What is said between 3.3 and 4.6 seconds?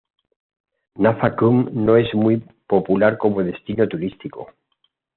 destino turístico.